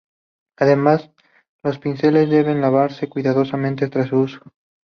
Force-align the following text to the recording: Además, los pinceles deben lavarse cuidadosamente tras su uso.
Además, 0.57 1.11
los 1.61 1.77
pinceles 1.77 2.27
deben 2.27 2.59
lavarse 2.59 3.07
cuidadosamente 3.07 3.87
tras 3.87 4.07
su 4.09 4.17
uso. 4.21 4.41